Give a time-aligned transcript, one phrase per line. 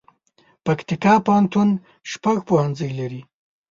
[0.65, 1.69] پکتیکا پوهنتون
[2.11, 3.21] شپږ پوهنځي لري